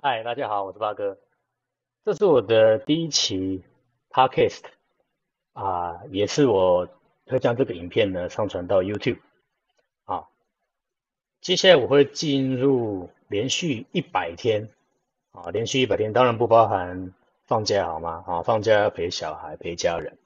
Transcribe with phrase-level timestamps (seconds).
[0.00, 1.18] 嗨，大家好，我是八哥。
[2.04, 3.64] 这是我的第一期
[4.10, 4.62] podcast
[5.54, 6.88] 啊，也是我
[7.26, 9.18] 会将这个影片呢上传到 YouTube
[10.04, 10.28] 啊。
[11.40, 14.68] 接下来我会进入连续一百天
[15.32, 17.12] 啊，连续一百天，当然不包含
[17.46, 18.22] 放假，好吗？
[18.24, 20.16] 啊，放假要陪小孩、陪家人。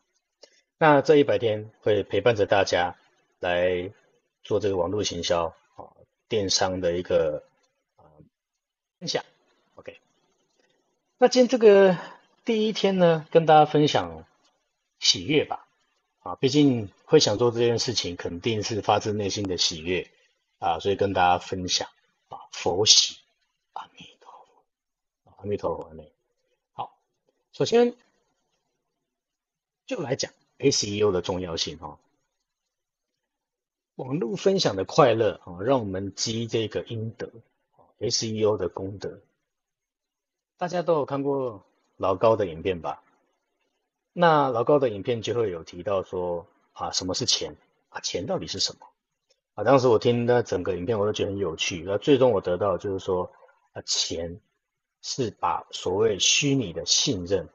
[0.77, 2.95] 那这一百天会陪伴着大家
[3.41, 3.91] 来
[4.45, 5.47] 做这个网络行销
[5.77, 5.89] 啊，
[6.29, 7.43] 电商的一个
[7.97, 8.05] 啊
[9.01, 9.25] 分享。
[11.23, 11.97] 那今天这个
[12.45, 14.25] 第一天呢，跟大家分享
[14.99, 15.69] 喜悦吧。
[16.19, 20.11] 啊，毕竟会想做这件事情，肯定是发自内心的喜悦
[20.59, 21.89] 啊，所以跟大家分享
[22.27, 23.19] 啊，佛喜，
[23.73, 26.03] 阿弥陀佛，阿弥陀佛呢。
[26.73, 26.99] 好，
[27.53, 27.95] 首先
[29.87, 32.01] 就来讲 SEO 的重要性哈。
[33.95, 37.31] 网络分享的快乐啊，让我们积这个阴德
[38.01, 39.21] ，SEO 的功德。
[40.63, 41.67] 大家都有看过
[41.97, 43.03] 老高的影片吧？
[44.13, 47.53] 那老高的影片就会有提到说啊，什么是钱
[47.89, 47.99] 啊？
[47.99, 48.87] 钱到底是什么
[49.55, 49.65] 啊？
[49.65, 51.83] 当时我听的整个影片，我都觉得很有趣。
[51.85, 53.29] 那最终我得到就是说
[53.73, 54.41] 啊，钱
[55.01, 57.49] 是把所谓虚拟的信任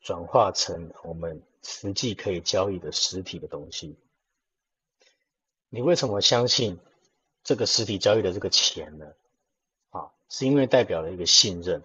[0.00, 3.96] 转化成我们实际可以交易的实体的东西。
[5.68, 6.78] 你为什么相信
[7.42, 9.06] 这个实体交易的这个钱呢？
[9.90, 11.82] 啊，是因为代表了一个信任。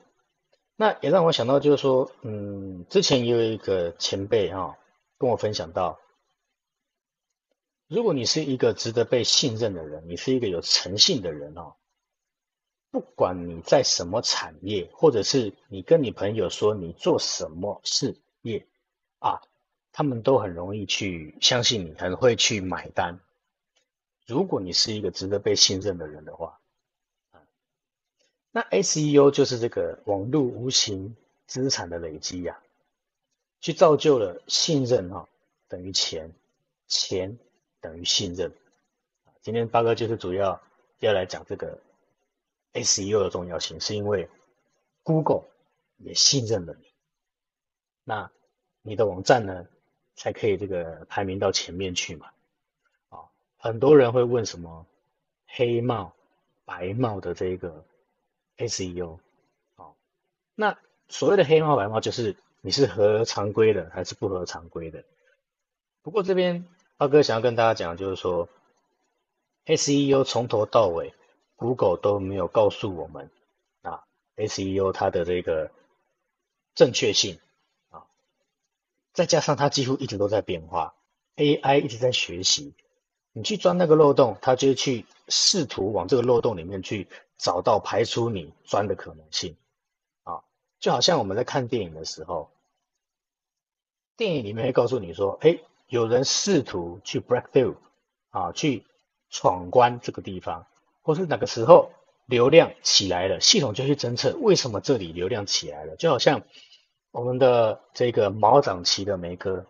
[0.80, 4.78] 那也让我想到，就是说，嗯，之前也有一个前辈哈、
[5.18, 6.00] 跟我分享到，
[7.88, 11.74] 如果你是一个值得被信任的人，你是一个有诚信的人哦，
[12.92, 18.68] 不管你在什么产业，或者是你跟你朋友说你做什么事业
[19.18, 19.42] 啊，
[19.92, 23.20] 他们都很容易去相信你，很会去买单。
[24.28, 26.57] 如果你是一个值得被信任的人的话。
[28.58, 32.66] 那 SEO 就是这个网络无形资产的累积呀、啊，
[33.62, 35.30] 去造就了信任哈、哦，
[35.68, 36.34] 等于钱，
[36.88, 37.38] 钱
[37.80, 38.52] 等于信任。
[39.44, 40.60] 今天八哥就是主要
[41.02, 41.78] 要来讲这个
[42.74, 44.28] SEO 的重要性，是因为
[45.04, 45.44] Google
[45.98, 46.88] 也信任了你，
[48.04, 48.32] 那
[48.82, 49.68] 你的网站呢
[50.16, 52.32] 才可以这个排名到前面去嘛。
[53.10, 53.20] 啊，
[53.58, 54.84] 很多人会问什么
[55.46, 56.12] 黑帽、
[56.66, 57.86] 白帽的这个。
[58.58, 59.20] SEO，
[59.76, 59.96] 好，
[60.56, 65.04] 那所谓的黑猫白猫就是你是合常规的还是不合常规的。
[66.02, 66.66] 不过这边
[66.98, 68.50] 巴哥想要跟大家讲，就是说
[69.66, 71.14] SEO 从头到尾
[71.56, 73.30] ，Google 都没有告诉我们
[73.82, 74.04] 啊
[74.36, 75.72] ，SEO 它的这个
[76.74, 77.40] 正确性
[77.90, 78.06] 啊，
[79.14, 80.96] 再加上它几乎一直都在变化
[81.36, 82.74] ，AI 一直在学习。
[83.34, 87.08] 你去钻那个漏洞，他就去试图往这个漏洞里面去
[87.38, 89.56] 找到排除你钻的可能性
[90.24, 90.44] 啊，
[90.80, 92.50] 就好像我们在看电影的时候，
[94.16, 97.76] 电影里面会告诉你说，哎，有人试图去 break through
[98.30, 98.86] 啊，去
[99.30, 100.66] 闯关这个地方，
[101.02, 101.92] 或是哪个时候
[102.26, 106.42] 流量起来了，系统就去侦测为什么这里流量起来了，就好像
[107.12, 109.66] 我们的这个毛长齐的梅哥，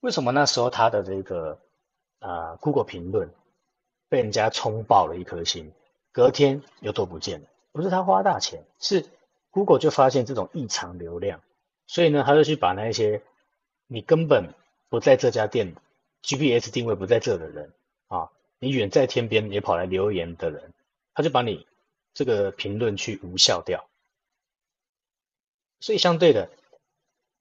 [0.00, 1.58] 为什么那时候他的这个。
[2.20, 3.28] 啊、，Google 评论
[4.08, 5.70] 被人家冲爆了一颗星，
[6.14, 7.48] 隔天又都不见了。
[7.72, 9.04] 不是他花大钱，是
[9.50, 11.42] Google 就发现这种异常流量，
[11.88, 13.20] 所以呢，他就去把那些
[13.88, 14.54] 你根本
[14.88, 15.74] 不在这家店
[16.22, 17.72] ，GPS 定位不在这的人
[18.06, 18.30] 啊，
[18.60, 20.72] 你远在天边也跑来留言的人，
[21.14, 21.66] 他就把你
[22.14, 23.84] 这个评论去无效掉。
[25.80, 26.48] 所以相对的，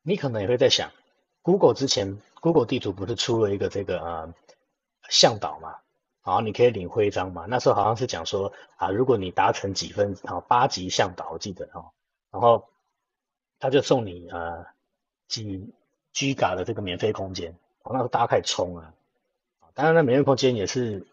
[0.01, 0.91] 你可能也会在想
[1.43, 4.33] ，Google 之前 Google 地图不是出了一个这个啊？
[5.09, 5.75] 向导嘛，
[6.23, 7.45] 然后你可以领徽章嘛。
[7.47, 11.91] 那时候好像是讲说啊，如果你达成几分，啊八级向导，我记得哈，
[12.31, 12.67] 然后
[13.59, 14.65] 他就送你呃
[15.27, 15.73] 几
[16.13, 17.51] Giga 的这个免费空间。
[17.83, 18.93] 哦，那时候大家开始冲啊，
[19.73, 21.05] 当然那免费空间也是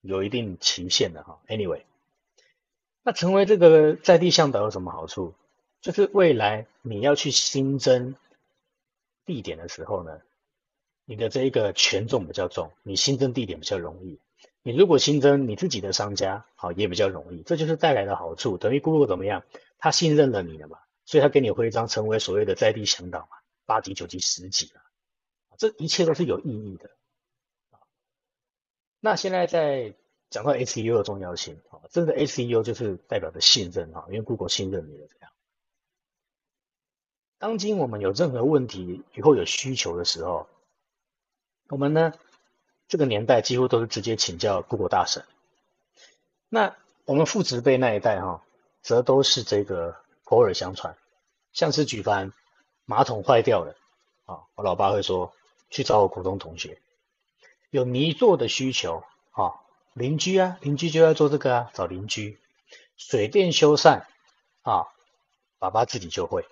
[0.00, 1.38] 有一定期限的哈。
[1.46, 1.82] Anyway，
[3.02, 5.34] 那成为这个在地向导有什么好处？
[5.80, 8.14] 就是未来你要去新增
[9.24, 10.20] 地点的时候呢，
[11.04, 14.18] 你的这一个权重比较重，你新增地点比较容易。
[14.62, 17.42] 你如果新增你自己的商家，好也比较容易。
[17.42, 19.42] 这就是带来的好处，等于 Google 怎么样？
[19.78, 23.28] 他信任了你了嘛，所以他给你徽章，成为所谓的在地向导嘛，
[23.64, 24.82] 八级、九级、十级了。
[25.56, 26.90] 这一切都是有意义的。
[29.00, 29.94] 那现在在
[30.28, 35.32] 讲到 SEO 的重要性，啊，真的 SEO 就是代表着信任哈，因为 Google 信任你了这样。
[37.38, 40.46] 当今我们有任何问题，以后有需求的时候。
[41.68, 42.12] 我们呢，
[42.90, 45.24] 这个年代几乎都是直接请教 Google 大神。
[46.48, 48.40] 那我们父执辈那一代哈、哦，
[48.82, 49.94] 则都是这个
[50.24, 50.96] 口耳相传，
[51.52, 52.32] 像是举凡
[52.86, 53.76] 马桶坏掉了
[54.26, 55.32] 啊，我老爸会说
[55.70, 56.80] 去找我国中同学，
[57.70, 59.54] 有泥做的需求啊，
[59.92, 62.40] 邻居啊，邻居就要做这个啊，找邻居，
[62.96, 64.02] 水电修缮
[64.62, 64.88] 啊，
[65.60, 66.44] 爸爸自己就会，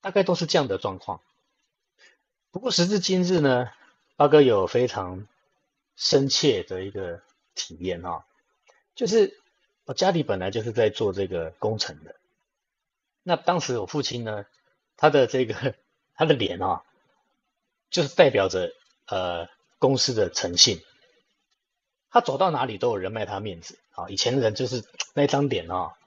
[0.00, 1.20] 大概都是这样的状况。
[2.50, 3.70] 不过时至今日呢，
[4.16, 5.28] 八哥有非常
[5.98, 7.20] 深切的一个
[7.56, 8.24] 体验啊，
[8.94, 9.36] 就是
[9.84, 12.14] 我家里本来就是在做这个工程的。
[13.24, 14.46] 那当时我父亲呢，
[14.96, 15.74] 他的这个
[16.14, 16.84] 他的脸啊，
[17.90, 18.72] 就是代表着
[19.06, 19.48] 呃
[19.80, 20.80] 公司的诚信。
[22.10, 24.08] 他走到哪里都有人卖他面子啊。
[24.08, 24.84] 以前的人就是
[25.14, 25.98] 那张脸啊，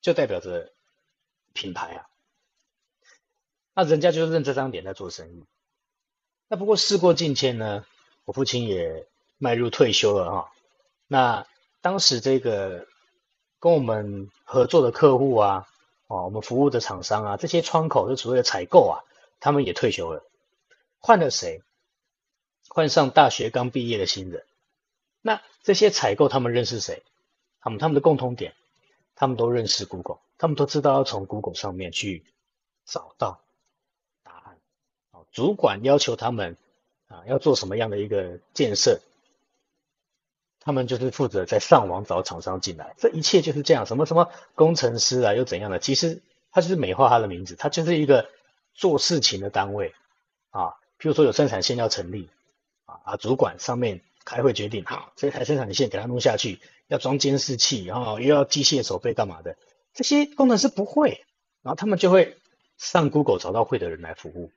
[0.00, 0.72] 就代表着
[1.52, 2.06] 品牌啊。
[3.72, 5.44] 那人家就认这张脸在做生意。
[6.48, 7.86] 那不过事过境迁呢，
[8.24, 9.06] 我父亲也
[9.38, 10.52] 迈入退休了哈。
[11.06, 11.46] 那
[11.80, 12.86] 当时这个
[13.58, 15.68] 跟我们合作的客户啊。
[16.06, 19.00] 哦，我们服务的厂商啊，这些窗口就所谓的采购啊，
[19.40, 20.22] 他们也退休了，
[20.98, 21.62] 换了谁？
[22.68, 24.44] 换上大学刚毕业的新人。
[25.22, 27.02] 那这些采购他们认识谁？
[27.58, 28.54] 他们他们的共同点，
[29.14, 32.22] 他们都认识 Google，他们都知道要从 Google 上面去
[32.84, 33.40] 找到
[34.22, 34.58] 答案。
[35.10, 36.58] 哦，主管要求他们
[37.08, 39.00] 啊，要做什么样的一个建设？
[40.60, 43.84] 他们就是负责在上网找厂商进来，这一切就是这样。
[43.84, 45.78] 什么什么工程师啊，又怎样的？
[45.78, 48.30] 其实他就是美化他的名字，他就是一个
[48.72, 49.92] 做事情的单位
[50.48, 50.70] 啊。
[50.98, 52.30] 譬如说有生产线要成立
[52.86, 59.58] 啊，啊，主管上面开会决定，好，这台生产线给他弄下去，要装监视器，然后又要机械手背干嘛的？
[59.92, 61.24] 这些工程师不会，
[61.60, 62.38] 然后他们就会
[62.78, 64.50] 上 Google 找到会的人来服务。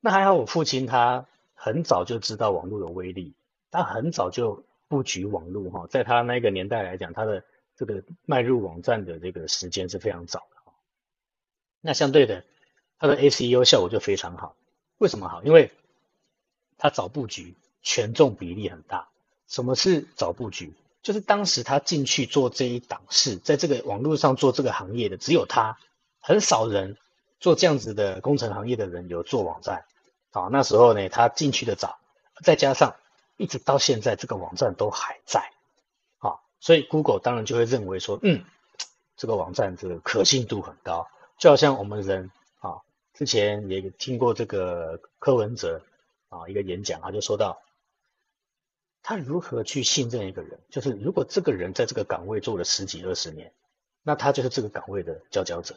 [0.00, 3.34] 那还好，我父亲他很早就知道网络的威力。
[3.70, 7.44] 他很早就布局网络哈，在他那个年代来讲，他的
[7.76, 10.72] 这个迈入网站的这个时间是非常早的哈。
[11.80, 12.44] 那相对的，
[12.98, 14.56] 他的 SEO 效果就非常好。
[14.96, 15.42] 为什么好？
[15.42, 15.70] 因为
[16.78, 19.08] 他早布局，权重比例很大。
[19.46, 20.72] 什么是早布局？
[21.02, 25.78] 就是当时他进去做这一档事，在这个网络上做这个行业的只有他，
[26.20, 26.96] 很少人
[27.40, 29.84] 做这样子的工程行业的人有做网站。
[30.30, 31.98] 啊，那时候呢，他进去的早，
[32.42, 32.96] 再加上。
[33.40, 35.52] 一直到现在，这个网站都还在，
[36.18, 38.44] 啊，所以 Google 当然就会认为说，嗯，
[39.16, 41.06] 这个网站这个可信度很高，
[41.38, 42.82] 就好像我们人啊，
[43.14, 45.80] 之前也听过这个柯文哲
[46.30, 47.62] 啊一个演讲，他就说到，
[49.04, 53.52] 他如何去信任一个人，就是如果这个人在这个岗位做了十几二十年，
[54.02, 55.76] 那他就是这个岗位的佼佼者。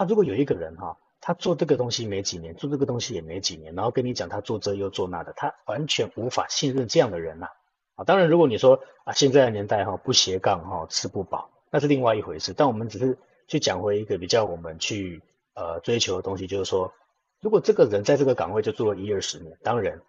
[0.00, 7.48] 那如果有一个人哈，他做这个东西没几年，做这个东西也没几年，然后跟你讲他做这又做那的，他完全无法信任这样的人呐。
[7.96, 12.54] 啊，当然如果你说啊，现在的年代哈不斜杠哈吃不饱，那是另外一回事。
[12.54, 15.20] 但我们只是去讲回一个比较我们去
[15.52, 16.94] 呃追求的东西，就是说，
[17.42, 20.00] 如果这个人在这个岗位就做了一二十年，当然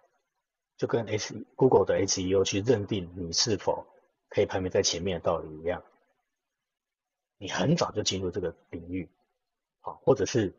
[0.78, 3.84] 就跟 S Google 的 SEO 去认定你是否
[4.30, 5.82] 可以排名在前面的道理一样，
[7.36, 9.06] 你很早就进入这个领域，
[9.82, 10.54] 好，或者是。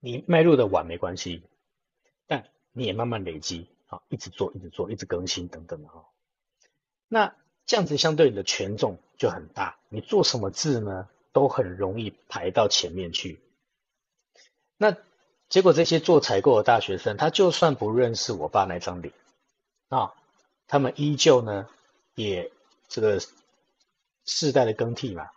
[0.00, 1.42] 你迈入的晚没关系，
[2.28, 6.04] 但你也慢慢累积，啊，一直做，一直做，一直更新等等的哈。
[7.08, 7.34] 那
[7.66, 13.40] 这样子相对你的权重就很大，你做什么字呢，都很容易排到前面去。
[14.76, 14.96] 那
[15.48, 19.12] 结果这些做采购的大学生，他就算不认识我爸那张脸，
[19.88, 20.14] 啊，
[20.68, 21.68] 他们依旧呢，
[22.14, 22.52] 也
[22.86, 23.20] 这个
[24.24, 25.28] 世代的更替嘛，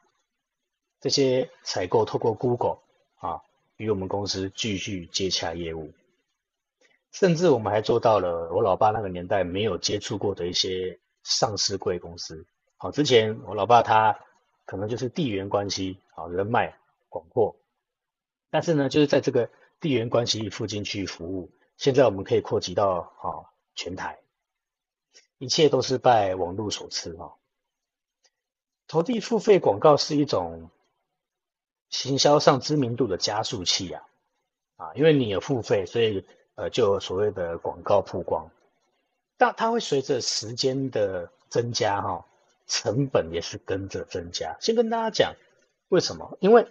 [1.01, 2.77] 这些采购透过 Google
[3.15, 3.41] 啊。
[3.77, 5.91] 与我们公司继续接洽业务，
[7.11, 12.45] 甚至我们还做到了我老爸那个年代没有接触过的一些上市贵公司。
[12.77, 14.19] 好，之前我老爸他
[14.65, 16.77] 可能就是地缘关系，好，人脉
[17.09, 17.55] 广阔，
[18.51, 21.49] 但是呢，就是在这个地缘关系附近去服务。
[21.75, 24.19] 现在我们可以扩及到啊全台，
[25.39, 27.33] 一切都是拜网络所赐啊。
[28.87, 30.69] 投递付费广告是一种。
[31.91, 34.01] 行销上知名度的加速器啊，
[34.77, 38.49] 啊，因为你有付费，所以呃，就有所谓的广告曝光。
[39.37, 42.25] 但它会随着时间的增加，哈，
[42.65, 44.55] 成本也是跟着增加。
[44.59, 45.35] 先跟大家讲
[45.89, 46.37] 为什么？
[46.39, 46.67] 因为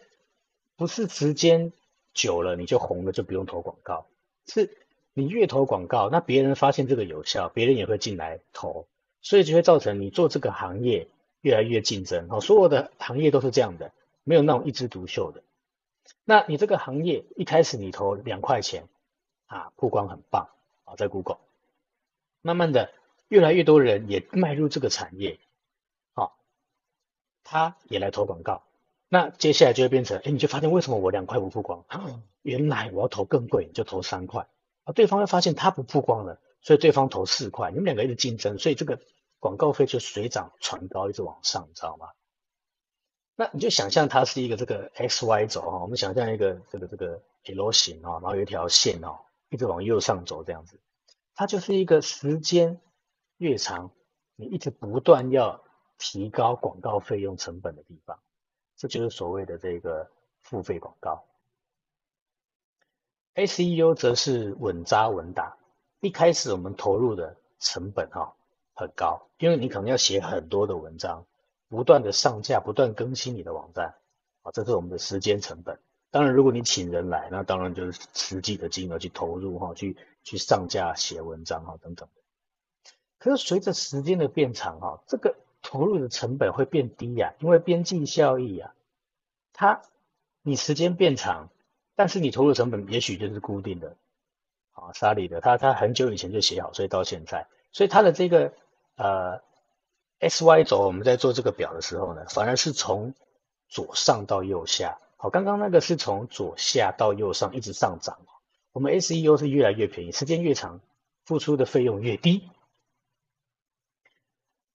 [0.77, 1.73] 不是时间
[2.15, 4.07] 久了你就红了就不用投广告，
[4.47, 4.77] 是
[5.13, 8.87] 你越投广告，那别人发现这个有效，别人也会进来投，
[9.21, 11.09] 所以就会造成你做这个行业
[11.43, 12.27] 越来越竞争。
[12.31, 13.93] 哦，所有的行业都是这样的。
[14.25, 15.43] 没有那种一枝独秀的，
[16.25, 18.89] 那你这个行业一开始你投两块钱
[19.47, 20.49] 啊，曝光很棒
[20.85, 21.39] 啊，在 Google，
[22.43, 22.93] 慢慢的
[23.29, 25.39] 越来越多人也迈入这个产业，
[26.15, 26.37] 好，
[27.45, 28.63] 他也来投广告，
[29.09, 31.85] 那接下来就会变成，哎，你就发现为什么我两块不曝光？
[32.43, 34.47] 原来我要投更贵，你就投三块
[34.85, 34.93] 啊。
[34.93, 39.01] 对方会发现他不曝光了，所以对方投四块，你们两个一直竞争，所以这个
[39.41, 42.09] 广告费就水涨船高，一直往上，你知道吗？
[43.41, 49.19] 那你就想象它是一个这个 X Y 轴哈，我们想象一个这个这个 L 型啊，然后有一条线哦，
[49.49, 50.79] 一直往右上走这样子，
[51.35, 52.83] 它就是一个时间
[53.39, 53.93] 越长，
[54.37, 55.65] 你一直不断要
[55.97, 58.19] 提高广告费用成本的地方。
[58.77, 60.11] 这就是所谓的这个
[60.43, 61.25] 付费广告
[63.37, 65.57] ，SEO 则是稳扎稳打。
[66.01, 68.35] 一开始我们投入的成本哈
[68.75, 71.25] 很高，因为你可能要写很多的文章，
[71.71, 73.95] 不断的上架，不断更新你的网站
[74.43, 75.79] 啊，这是我们的时间成本。
[76.11, 82.07] 当然，如果你请人来，那当然就是实际的金额去投入哈，去去上架写文章哈等等。
[83.19, 85.35] 可是随着时间的变长哈，这个。
[85.63, 88.73] 投入的成本会变低呀、因为边际效益啊，
[89.53, 89.83] 它
[90.41, 91.51] 你时间变长，
[91.95, 93.95] 但是你投入成本也许就是固定的，
[94.73, 98.55] 啊，沙里的，他他很久以前就写好，所以到现在，所以他的这个
[98.97, 99.43] 呃
[100.21, 103.15] S Y 轴，我们在做这个表的时候呢，反而是从
[103.69, 108.19] 左上到右下，好，刚刚那个是从左下到右上一直上涨，
[108.73, 110.81] 我们 S E O 是越来越便宜，时间越长，
[111.25, 112.51] 付出的费用越低。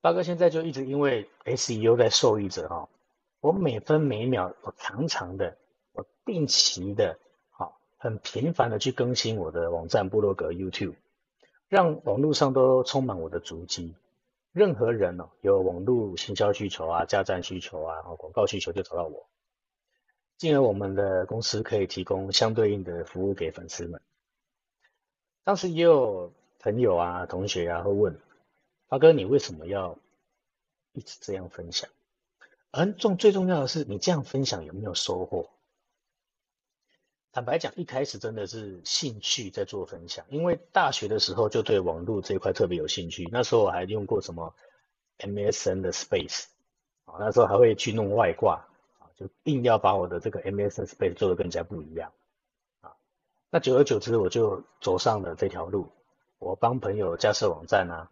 [0.01, 2.89] 八哥现在就一直因为 SEO 在受益者哈，
[3.39, 5.57] 我每分每秒我常常的，
[5.93, 7.19] 我定期的，
[7.51, 10.95] 好，很频繁的去更新我的网站、部落格、YouTube，
[11.69, 13.95] 让网络上都充满我的足迹。
[14.55, 19.27] 任何人哦，有网络行销需求啊、加站需求啊、广告需求就找到我，
[20.37, 24.01] 进而我们的公司可以提供相对应的服务给粉丝们。
[25.43, 28.17] 当时也有朋友啊、同学啊会问。
[28.87, 29.99] 发哥，你为什么要
[30.93, 31.89] 一直这样分享？
[32.71, 35.49] 而重最重要的是，你这样分享有没有收获？
[37.35, 43.27] 坦白讲，一开始真的是兴趣在做分享，因为大学的时候就对网络这一块特别有兴趣。
[43.29, 44.55] 那时候我还用过什么
[45.17, 46.45] MSN 的 Space
[47.03, 48.65] 啊，那时候还会去弄外挂
[48.99, 52.13] 啊，就硬要把我的这个 MSN Space 做得更加不一样
[52.79, 52.95] 啊。
[53.49, 55.89] 那久而久之，我就走上了这条路，
[56.39, 58.09] 我帮朋友架设网站啊。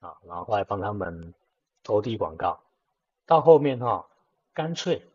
[0.00, 1.32] 啊，然后后来帮他们
[1.82, 2.60] 投递广告，
[3.24, 4.06] 到后面哈、哦，
[4.52, 5.06] 干脆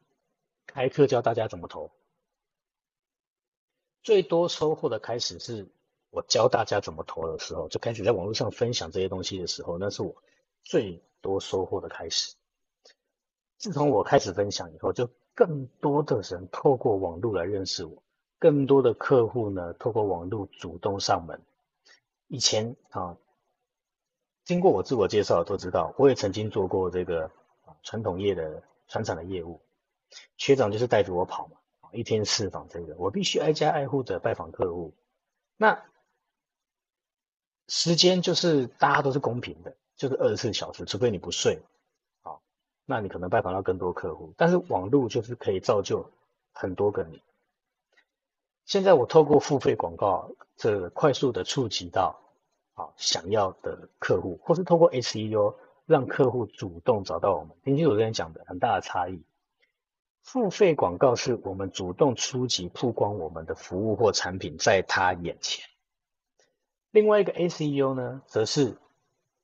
[0.65, 1.91] 开课教大家怎么投。
[4.03, 5.67] 最多收获的开始是
[6.10, 10.15] 我教大家怎么投的时候，就开始在网络上分享这些东西的时候，那是我
[10.63, 12.36] 最多收获的开始。
[13.57, 18.03] 自从我开始分享以后，就更多的人透过网络来认识我，
[18.38, 21.41] 更多的客户呢，透过网络主动上门。
[22.27, 23.17] 以前啊。
[24.45, 27.31] 经过我自我介绍，都知道我也曾经做过这个
[27.81, 29.62] 传统业的传产的业务。
[30.36, 31.55] 学长就是带着我跑嘛，
[31.93, 34.93] 一天四访这个，我必须挨家挨户的拜访客户。
[35.57, 35.83] 那
[37.67, 41.62] 时间就是大家都是公平的，就是二十四小时，除非你不睡，
[42.21, 42.39] 啊，
[42.85, 44.33] 那你可能拜访到更多客户。
[44.38, 46.12] 但是网络就是可以造就
[46.51, 47.21] 很多个你。
[48.65, 52.19] 现在我透过付费广告，这快速的触及到。
[52.75, 55.53] 啊，想要的客户，或是透过 SEO
[55.85, 57.55] 让客户主动找到我们。
[57.63, 59.21] 听清楚我之前讲的很大的差异。
[60.23, 65.63] 付费广告是我们主动出击曝光我们的服务或产品在他眼前。
[66.89, 68.77] 另外一个 SEO 呢，则是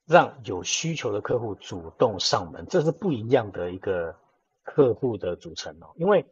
[0.05, 4.17] 让有需求的客户主动上门，这是不一样的一个
[4.63, 5.91] 客户的组成哦。
[5.95, 6.25] 因为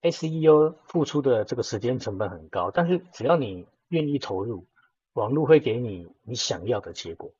[0.00, 4.66] SEO 付出的这个时间成本很高，但是只要你愿意投入。
[5.14, 7.34] 网络会给你你想要的结果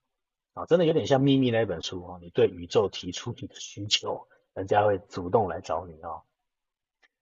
[0.52, 6.22] 啊，真的有点像秘密那本书哦，你对宇宙提出你的需求，人家会主动来找你啊。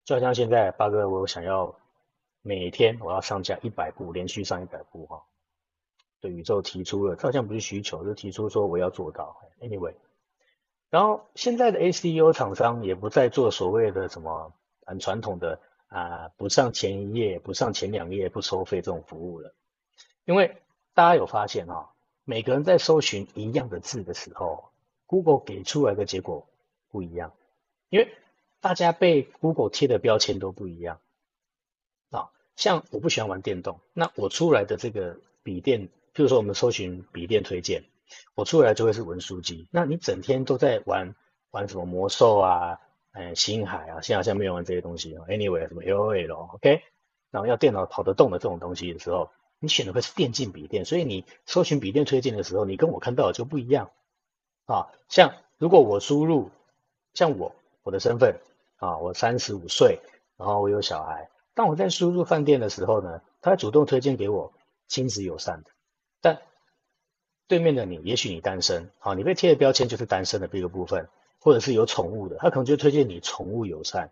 [0.04, 1.76] 就好像现在八哥，我想要
[2.42, 5.22] 每天我要上架一百部，连续上一百部哈，
[6.20, 9.36] 对宇宙提出了，这好像不是需求，就提出说我要做到。
[9.60, 9.94] Anyway，
[10.88, 14.52] 然后现在的 SEO 厂商也不再做所谓的什么
[14.84, 19.54] 很传统的啊，不上前一页，不上前两页不收费这种服务了。
[20.24, 20.56] 因为
[20.94, 21.88] 大家有发现哈、哦，
[22.24, 24.70] 每个人在搜寻一样的字的时候
[25.06, 26.48] ，Google 给出来的结果
[26.90, 27.32] 不一样，
[27.88, 28.12] 因为
[28.60, 31.00] 大家被 Google 贴的标签都不一样
[32.10, 32.30] 啊。
[32.56, 37.84] 像我不喜欢玩电动，那我出来的这个笔电，譬如说我们搜寻笔电推荐，
[38.34, 39.68] 我出来就会是文书机。
[39.70, 41.14] 那你整天都在玩
[41.50, 42.80] 玩什么魔兽啊，
[43.12, 45.14] 哎，星海啊，现在好像没有玩这些东西。
[45.16, 46.82] Anyway，什么 LOL，OK，
[47.30, 49.30] 然后要电脑跑得动的这种东西的时候。
[49.62, 53.90] 你选的会是电竞笔电，所以你搜寻笔电推荐的时候，你跟我看到的就不一样
[54.64, 54.88] 啊。
[55.10, 56.50] 像如果我输入，
[57.14, 58.40] 像我我的身份
[58.76, 60.00] 啊，我三十五岁，
[60.36, 61.30] 然后我有小孩。
[61.54, 64.52] 当我在输入饭店的时候呢，他主动推荐给我
[64.88, 65.70] 亲子友善的。
[66.20, 66.40] 但
[67.48, 71.08] 对面的你，也许你单身，好，你被贴的标签就是单身的这个部分，
[71.40, 74.10] 或者是有宠物的，他可能就推荐你宠物友善，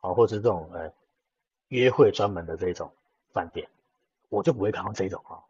[0.00, 0.92] 好，或者这种呃
[1.68, 2.92] 约会专门的这种
[3.32, 3.68] 饭店，
[4.28, 5.42] 我就不会看到这种啊。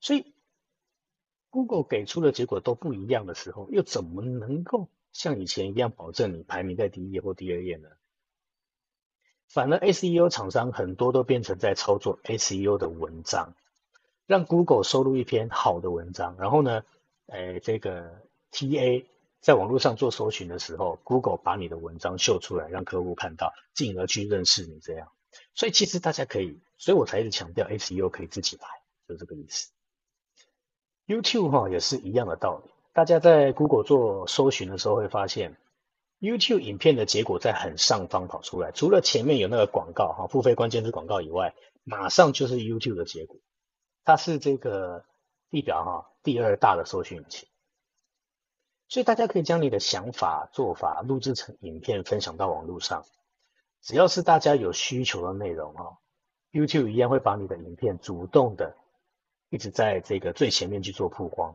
[0.00, 0.32] 所以。
[1.54, 7.88] Google 给出的结果都不一样的时候，又怎么能够像以前一样保证你排名在第一页或第二页呢？
[9.48, 13.54] 反而 SEO 厂商很多都变成在操作 SEO 的文章，
[14.26, 16.84] 让 Google 收录一篇好的文章，然后呢，
[17.26, 19.04] 诶，这个 TA
[19.40, 25.12] 在网络上做搜寻的时候，Google 把你的文章秀出来，让客户看到，进而去认识你这样。
[25.54, 28.66] 所以其实大家可以，所以我才一直强调 SEO 可以自己来，
[29.06, 29.70] 就这个意思。
[31.06, 35.56] YouTube 哈也是一样的道理，大家在 Google 做搜寻的时候会发现
[36.20, 43.36] ，YouTube 影片的结果在很上方跑出来，除了前面有那个广告哈，付费关键字广告以外，马上就是 YouTube 的结果，
[44.04, 45.04] 它是这个
[45.50, 47.48] 地表哈第二大的搜寻引擎，
[48.88, 53.06] 所以大家可以将你的想法做法录制成影片分享到网络上，
[53.80, 55.98] 只要是大家有需求的内容哈
[56.52, 58.76] ，YouTube 一样会把你的影片主动的。
[59.48, 61.54] 一直在这个最前面去做曝光，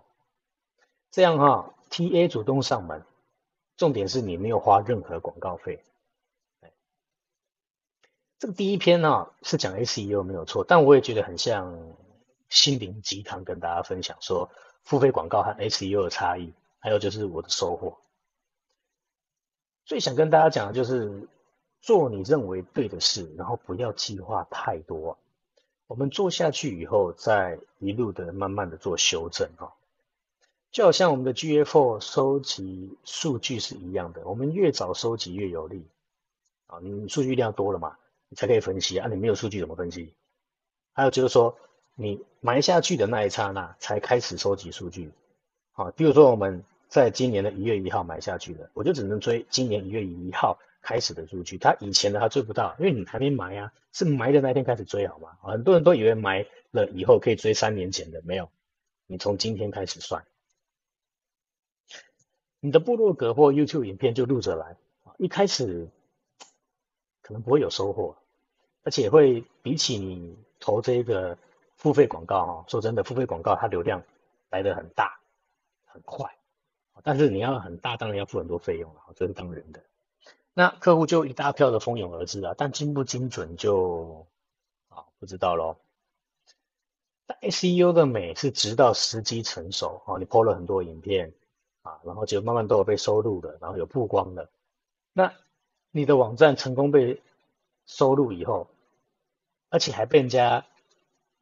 [1.12, 3.04] 这样哈，TA 主动上门，
[3.76, 5.84] 重点是你没有花任何广告费。
[8.40, 11.76] 这个第一篇呢是讲 SEO 没有错，但我也觉得很像
[12.50, 14.52] 心灵鸡汤，跟大家分享说
[14.84, 17.98] 付费广告和 SEO 的差异，还有就是我的收获。
[19.86, 21.28] 最想跟大家讲的就是
[21.82, 25.18] 做你认为对的事，然后不要计划太多。
[25.88, 29.74] 我们做下去以后，再一路的慢慢的做修正哈，
[30.78, 35.84] 就好像我们的 GA4 收集数据是一样的，我们越早收集越有利
[36.68, 37.98] 啊，你数据量多了嘛，
[38.30, 40.14] 你才可以分析啊，你没有数据怎么分析？
[40.94, 41.58] 还有就是说，
[41.96, 45.10] 你埋下去的那一刹那才开始收集数据
[45.72, 50.60] 啊，比如说我们在今年的一月一号埋下去的，我就只能追今年一月一号。
[50.84, 55.30] 开始的数据，他以前的他追不到，因为你还没埋啊，是埋的那天开始追好吗？
[55.42, 58.48] 很多人都以为埋了以后可以追三年前的，没有，
[59.08, 60.24] 你从今天开始算，
[62.60, 64.76] 你的部落格或 YouTube 影片就录着来，
[65.18, 65.88] 一开始
[67.22, 68.16] 可能不会有收获，
[68.84, 71.38] 而且会比起你投这个
[71.76, 74.02] 付费广告哈，说真的，付费广告它流量
[74.50, 75.20] 来得很大
[75.86, 76.36] 很快，
[77.04, 79.84] 但是你要很大，当然要付很多费用了，这是当然的。
[80.54, 84.26] 那客户就一大票的蜂拥而至啊，但精不精准就
[84.90, 85.78] 啊不知道喽。
[87.28, 91.34] 但 SEO 的美是直到时机成熟啊，你 PO 了很多影片
[91.88, 94.50] 啊，然后就慢慢都有被收录的，然后有曝光的。
[95.14, 95.34] 那
[95.92, 97.22] 你的网站成功被
[97.86, 98.68] 收录以后，
[99.70, 100.66] 而且还被人家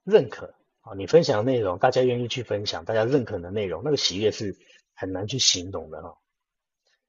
[0.04, 4.56] 认可啊，你分享的内容大家愿意去分享，大家认可的内容，那个喜悦是
[4.94, 6.18] 很难去形容的哈。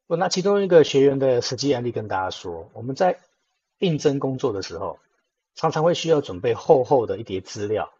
[0.07, 3.21] 我拿其中一个学员的实际案例跟大家说，我们在
[3.79, 4.99] 应征工作的时候，
[5.55, 7.93] 常常会需要准备厚厚的一叠资料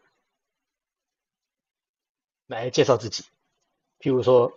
[2.47, 3.25] 来介绍自己，
[3.99, 4.53] 譬如说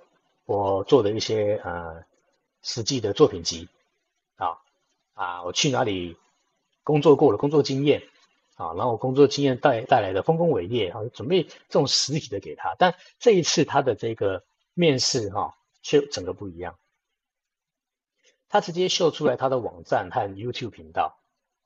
[0.50, 2.04] 我做的一些呃
[2.60, 3.68] 实际的作品集
[4.34, 4.58] 啊
[5.14, 6.16] 啊，我去哪里
[6.82, 8.02] 工作过的工作经验
[8.56, 14.42] 啊，然后我工作经验带带来的丰功伟业啊，准备这种实体的给他，但这一次他的这个
[14.74, 16.76] 面试哈、却整个不一样。
[18.48, 21.16] 他直接秀出来他的网站和 YouTube 频道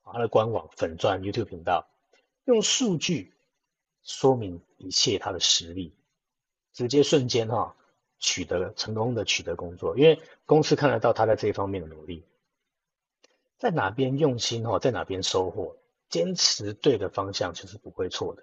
[0.02, 1.88] 啊，他的官网、粉钻、YouTube 频道，
[2.44, 3.32] 用数据
[4.02, 5.94] 说明一切他的实力，
[6.74, 7.74] 直接瞬间哈
[8.24, 12.24] 取得成功的取得工作，因为公司看得到他在这一方面的努力，
[13.58, 15.76] 在哪边用心哈，在哪边收获，
[16.08, 18.42] 坚持对的方向就是不会错的。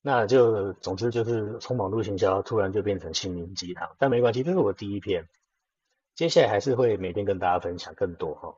[0.00, 5.28] 那就总之就是从网络行销突然就变成心灵鸡汤，但没关系，这是我第一篇。
[6.16, 8.56] 接下来还是会每天跟大家分享更多哈。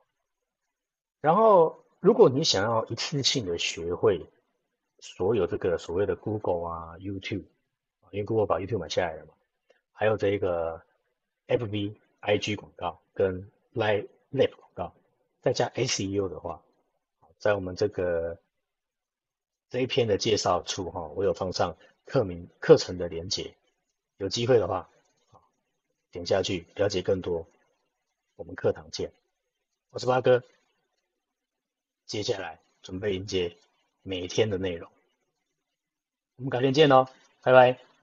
[1.20, 4.26] 然后，如果你想要一次性的学会
[4.98, 7.44] 所有这个所谓的 Google 啊、YouTube，
[8.12, 9.34] 因为 Google 把 YouTube 买下来了嘛，
[9.94, 10.82] 还有这个
[11.46, 14.94] FB、IG 广告跟 Live 广告，
[15.40, 16.62] 再加 SEO 的话，
[17.38, 18.38] 在我们这个
[19.70, 23.54] 这一篇的介绍处哈，我有放上课名课程的连结，
[24.18, 24.90] 有机会的话。
[26.10, 27.44] 点下去了解更多，
[28.36, 29.10] 我们课堂见。
[29.90, 30.44] 我是八哥，
[32.06, 33.56] 接下来准备迎接
[34.02, 34.88] 每天的内容。
[36.36, 37.08] 我们改天见喽，
[37.42, 37.93] 拜拜。